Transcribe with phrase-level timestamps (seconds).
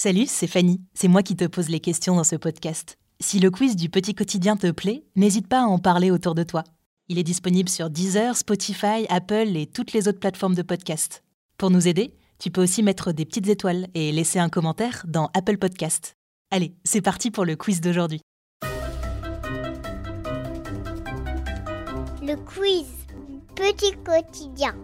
[0.00, 0.80] Salut, c'est Fanny.
[0.94, 2.98] C'est moi qui te pose les questions dans ce podcast.
[3.18, 6.44] Si le quiz du petit quotidien te plaît, n'hésite pas à en parler autour de
[6.44, 6.62] toi.
[7.08, 11.24] Il est disponible sur Deezer, Spotify, Apple et toutes les autres plateformes de podcast.
[11.56, 15.30] Pour nous aider, tu peux aussi mettre des petites étoiles et laisser un commentaire dans
[15.34, 16.14] Apple Podcast.
[16.52, 18.20] Allez, c'est parti pour le quiz d'aujourd'hui.
[22.22, 22.86] Le quiz
[23.56, 24.76] Petit quotidien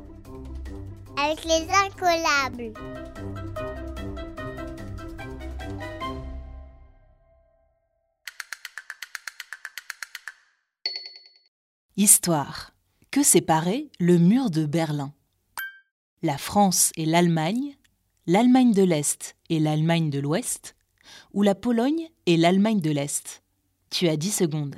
[1.16, 2.72] avec les incollables.
[11.96, 12.72] Histoire.
[13.12, 15.14] Que séparait le mur de Berlin?
[16.22, 17.76] La France et l'Allemagne,
[18.26, 20.74] l'Allemagne de l'Est et l'Allemagne de l'Ouest,
[21.34, 23.44] ou la Pologne et l'Allemagne de l'Est?
[23.90, 24.74] Tu as 10 secondes.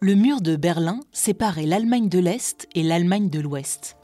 [0.00, 3.96] Le mur de Berlin séparait l'Allemagne de l'Est et l'Allemagne de l'Ouest.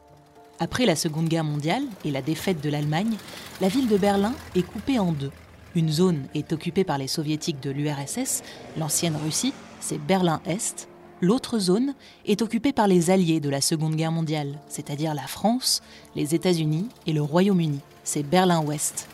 [0.60, 3.16] Après la Seconde Guerre mondiale et la défaite de l'Allemagne,
[3.60, 5.32] la ville de Berlin est coupée en deux.
[5.74, 8.42] Une zone est occupée par les soviétiques de l'URSS,
[8.76, 10.88] l'ancienne Russie, c'est Berlin-Est.
[11.20, 11.94] L'autre zone
[12.26, 15.80] est occupée par les alliés de la Seconde Guerre mondiale, c'est-à-dire la France,
[16.14, 19.08] les États-Unis et le Royaume-Uni, c'est Berlin-Ouest.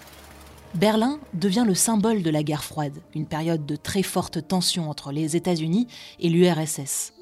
[0.74, 5.12] Berlin devient le symbole de la guerre froide, une période de très forte tension entre
[5.12, 5.86] les États-Unis
[6.20, 7.12] et l'URSS.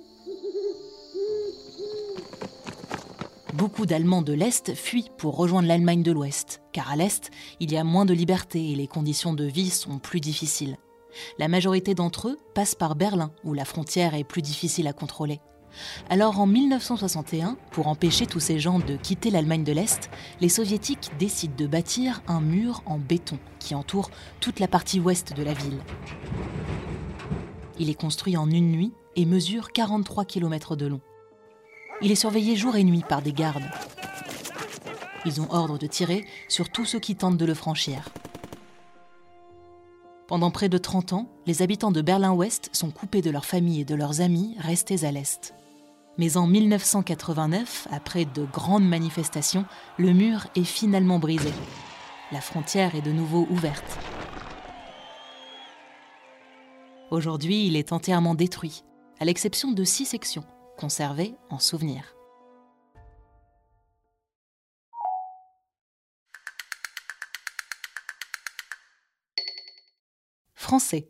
[3.67, 7.77] Beaucoup d'Allemands de l'Est fuient pour rejoindre l'Allemagne de l'Ouest, car à l'Est, il y
[7.77, 10.77] a moins de liberté et les conditions de vie sont plus difficiles.
[11.41, 15.41] La majorité d'entre eux passent par Berlin, où la frontière est plus difficile à contrôler.
[16.09, 21.11] Alors en 1961, pour empêcher tous ces gens de quitter l'Allemagne de l'Est, les soviétiques
[21.19, 25.55] décident de bâtir un mur en béton qui entoure toute la partie ouest de la
[25.55, 25.81] ville.
[27.81, 31.01] Il est construit en une nuit et mesure 43 km de long.
[32.03, 33.71] Il est surveillé jour et nuit par des gardes.
[35.25, 38.11] Ils ont ordre de tirer sur tous ceux qui tentent de le franchir.
[40.29, 43.85] Pendant près de 30 ans, les habitants de Berlin-Ouest sont coupés de leurs familles et
[43.85, 45.55] de leurs amis restés à l'Est.
[46.19, 49.65] Mais en 1989, après de grandes manifestations,
[49.99, 51.53] le mur est finalement brisé.
[52.33, 53.99] La frontière est de nouveau ouverte.
[57.11, 58.83] Aujourd'hui, il est entièrement détruit,
[59.21, 60.45] à l'exception de six sections,
[60.77, 62.15] conservées en souvenir.
[70.55, 71.09] Français.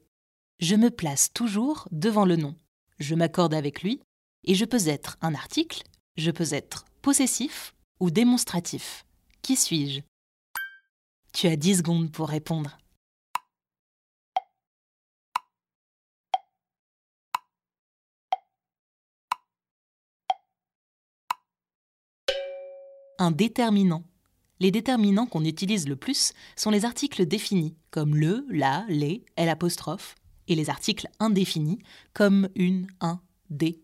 [0.59, 2.55] Je me place toujours devant le nom.
[2.99, 4.01] Je m'accorde avec lui
[4.45, 5.83] et je peux être un article,
[6.17, 9.05] je peux être possessif ou démonstratif.
[9.43, 10.01] Qui suis-je?
[11.33, 12.79] Tu as 10 secondes pour répondre.
[23.19, 24.05] Un déterminant.
[24.61, 30.15] Les déterminants qu'on utilise le plus sont les articles définis, comme le, la, les, l'apostrophe,
[30.49, 31.79] et les articles indéfinis,
[32.15, 33.81] comme une, un, des,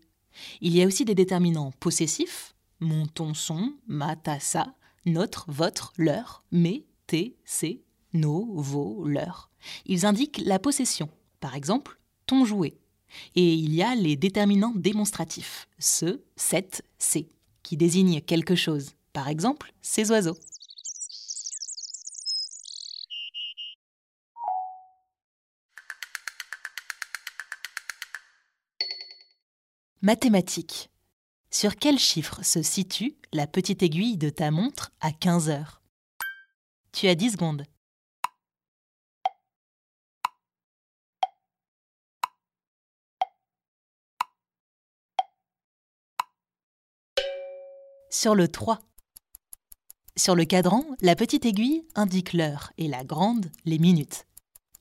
[0.61, 4.73] il y a aussi des déterminants possessifs, mon, ton, son, ma, ta, sa,
[5.05, 7.81] notre, votre, leur, mes, tes, c'est,
[8.13, 9.49] nos, vos, leurs.
[9.85, 12.77] Ils indiquent la possession, par exemple, ton jouet.
[13.35, 17.27] Et il y a les déterminants démonstratifs, ce, cette, c'est,
[17.61, 20.37] qui désignent quelque chose, par exemple, ces oiseaux.
[30.01, 30.89] Mathématiques.
[31.49, 35.81] Sur quel chiffre se situe la petite aiguille de ta montre à 15 heures?
[36.91, 37.65] Tu as 10 secondes.
[48.09, 48.79] Sur le 3.
[50.15, 54.27] Sur le cadran, la petite aiguille indique l'heure et la grande les minutes.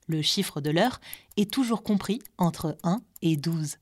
[0.07, 1.01] Le chiffre de l'heure
[1.39, 3.79] est toujours compris entre 1 et 12.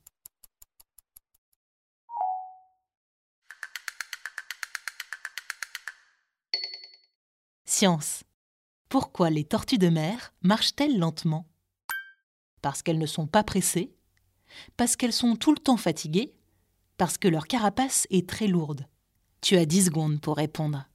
[7.64, 8.22] Science.
[8.88, 11.48] Pourquoi les tortues de mer marchent-elles lentement?
[12.62, 13.92] Parce qu'elles ne sont pas pressées?
[14.76, 16.32] Parce qu'elles sont tout le temps fatiguées?
[16.96, 18.86] Parce que leur carapace est très lourde?
[19.40, 20.86] Tu as 10 secondes pour répondre.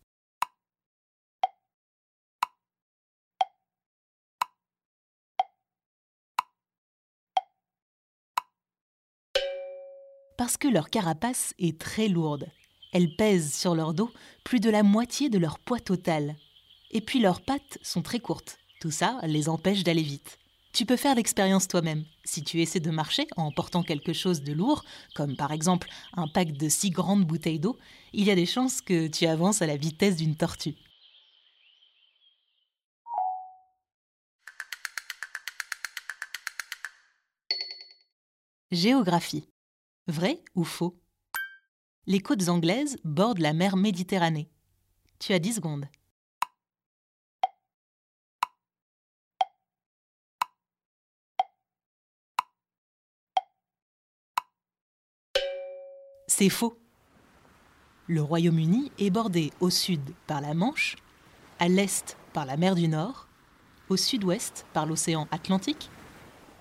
[10.38, 12.48] Parce que leur carapace est très lourde.
[12.92, 14.12] Elles pèsent sur leur dos
[14.44, 16.36] plus de la moitié de leur poids total
[16.92, 18.58] et puis leurs pattes sont très courtes.
[18.80, 20.38] Tout ça les empêche d'aller vite.
[20.72, 22.06] Tu peux faire l'expérience toi-même.
[22.26, 24.84] Si tu essaies de marcher en portant quelque chose de lourd,
[25.14, 27.78] comme par exemple un pack de six grandes bouteilles d'eau,
[28.14, 30.76] il y a des chances que tu avances à la vitesse d'une tortue.
[38.72, 39.46] Géographie.
[40.08, 41.02] Vrai ou faux?
[42.06, 44.48] Les côtes anglaises bordent la mer Méditerranée.
[45.18, 45.88] Tu as 10 secondes.
[56.28, 56.78] C'est faux.
[58.06, 60.98] Le Royaume-Uni est bordé au sud par la Manche,
[61.58, 63.28] à l'est par la mer du Nord,
[63.90, 65.90] au sud-ouest par l'océan Atlantique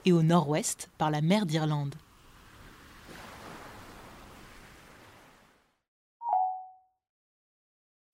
[0.06, 1.96] et au nord-ouest par la mer d'Irlande.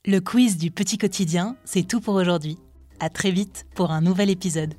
[0.07, 2.57] Le quiz du petit quotidien, c'est tout pour aujourd'hui.
[3.01, 4.73] À très vite pour un nouvel épisode.